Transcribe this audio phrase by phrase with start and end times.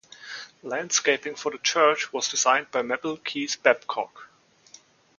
[0.63, 4.31] Landscaping for the church was designed by Mabel Keyes Babcock.